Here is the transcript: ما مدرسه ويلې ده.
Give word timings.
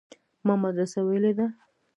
ما 0.45 0.53
مدرسه 0.63 0.99
ويلې 1.07 1.31
ده. 1.37 1.47